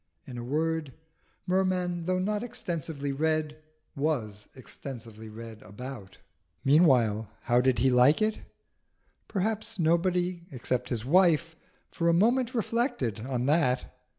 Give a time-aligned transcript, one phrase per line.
[0.25, 0.93] In a word,
[1.45, 3.61] Merman, though not extensively read,
[3.95, 6.17] was extensively read about.
[6.65, 8.39] Meanwhile, how did he like it?
[9.27, 11.55] Perhaps nobody, except his wife,
[11.91, 13.93] for a moment reflected on that.